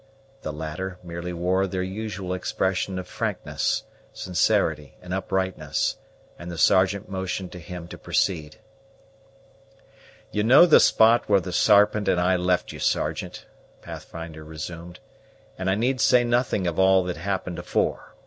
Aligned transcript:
The 0.41 0.51
latter 0.51 0.97
merely 1.03 1.31
wore 1.31 1.67
their 1.67 1.83
usual 1.83 2.33
expression 2.33 2.97
of 2.97 3.07
frankness, 3.07 3.83
sincerity, 4.13 4.97
and 4.99 5.13
uprightness; 5.13 5.97
and 6.39 6.49
the 6.49 6.57
Sergeant 6.57 7.07
motioned 7.07 7.51
to 7.51 7.59
him 7.59 7.87
to 7.89 7.99
proceed. 7.99 8.55
"You 10.31 10.43
know 10.43 10.65
the 10.65 10.79
spot 10.79 11.29
where 11.29 11.39
the 11.39 11.53
Sarpent 11.53 12.07
and 12.07 12.19
I 12.19 12.35
left 12.35 12.71
you, 12.71 12.79
Sergeant," 12.79 13.45
Pathfinder 13.83 14.43
resumed; 14.43 14.99
"and 15.55 15.69
I 15.69 15.75
need 15.75 16.01
say 16.01 16.23
nothing 16.23 16.65
of 16.65 16.79
all 16.79 17.03
that 17.03 17.17
happened 17.17 17.59
afore. 17.59 18.15